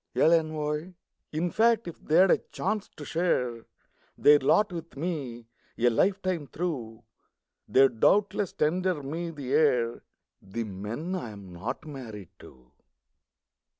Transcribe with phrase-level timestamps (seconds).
[0.15, 0.95] L'ENVOI
[1.33, 3.67] In fact, if they'd a chance to share
[4.17, 5.45] Their lot with me,
[5.77, 7.03] a lifetime through,
[7.67, 10.01] They'd doubtless tender me the air
[10.41, 12.71] The men I am not married to.